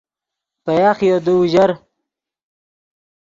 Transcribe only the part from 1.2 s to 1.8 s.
دے اوژر